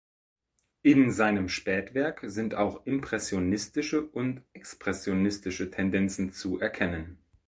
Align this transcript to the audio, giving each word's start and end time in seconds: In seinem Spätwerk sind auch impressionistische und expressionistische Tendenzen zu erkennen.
In 0.81 1.11
seinem 1.11 1.47
Spätwerk 1.47 2.21
sind 2.23 2.55
auch 2.55 2.87
impressionistische 2.87 4.01
und 4.01 4.41
expressionistische 4.53 5.69
Tendenzen 5.69 6.31
zu 6.33 6.57
erkennen. 6.59 7.19